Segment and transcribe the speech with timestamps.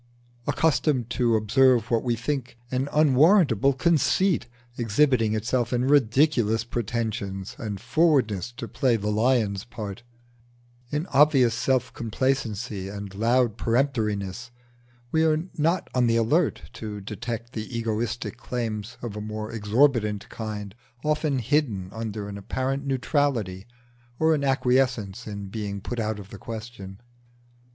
[0.47, 7.79] Accustomed to observe what we think an unwarrantable conceit exhibiting itself in ridiculous pretensions and
[7.79, 10.01] forwardness to play the lion's part,
[10.91, 14.49] in obvious self complacency and loud peremptoriness,
[15.11, 20.27] we are not on the alert to detect the egoistic claims of a more exorbitant
[20.29, 20.73] kind
[21.05, 23.67] often hidden under an apparent neutrality
[24.17, 26.99] or an acquiescence in being put out of the question.